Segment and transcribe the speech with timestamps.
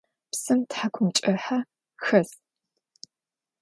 [0.31, 1.57] Псым тхьакӏумкӏыхьэ
[2.03, 2.29] хэс.